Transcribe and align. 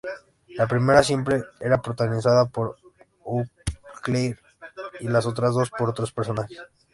La 0.55 0.65
primera 0.67 1.03
siempre 1.03 1.43
era 1.59 1.79
protagonizada 1.79 2.47
por 2.47 2.77
Huckleberry 3.23 4.35
y 4.99 5.07
las 5.07 5.27
otras 5.27 5.53
dos 5.53 5.69
por 5.69 5.89
otros 5.91 6.11
personajes. 6.11 6.59